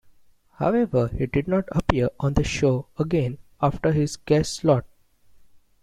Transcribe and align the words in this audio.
However, 0.53 1.09
he 1.09 1.27
did 1.27 1.47
not 1.47 1.65
appear 1.73 2.09
on 2.19 2.33
the 2.33 2.43
show 2.43 2.87
again 2.97 3.37
after 3.61 3.91
his 3.91 4.15
guest 4.17 4.55
slot. 4.55 4.85